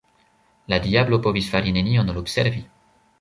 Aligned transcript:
La 0.73 0.79
diablo 0.85 1.19
povis 1.27 1.49
fari 1.57 1.75
nenion 1.79 2.13
ol 2.15 2.19
observi. 2.23 2.65